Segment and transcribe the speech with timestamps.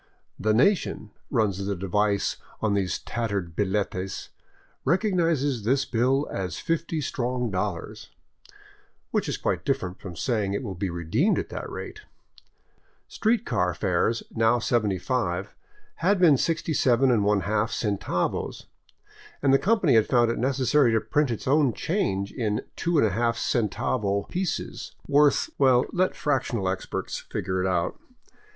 [0.49, 4.29] "The nation," runs the device on these tattered billetes"
[4.83, 8.09] recognizes this bill as fifty strong dollars,"
[9.11, 12.01] which is quite different from saying it will be redeemed at that rate.
[13.07, 15.53] Street car fares, now 75,
[15.97, 16.75] had been 67}^
[17.69, 18.65] centavos,
[19.43, 22.89] and the company had found it necessary to print its own change in 2^
[23.35, 27.99] centavo pieces, worth— well, let fractional experts figure it out.